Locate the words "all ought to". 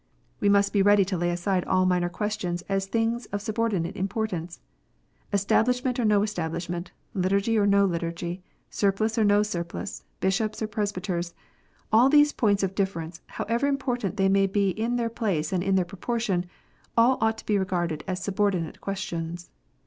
16.97-17.45